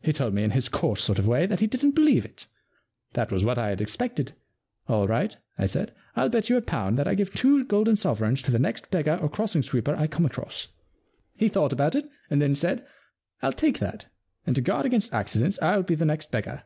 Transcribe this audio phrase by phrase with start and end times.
[0.00, 2.46] He told me in his coarse sort of way that he didn*t believe it.
[3.14, 4.30] That was what I had expected.
[4.86, 8.42] All right,'* I said, ril bet you a pound that I give two golden sovereigns
[8.42, 10.68] to the next beggar or crossing sweeper I come across.*'
[11.34, 12.86] He thought about it and then said:
[13.42, 14.06] Fll take that,
[14.46, 16.62] and to guard against accidents Fll be the next beggar.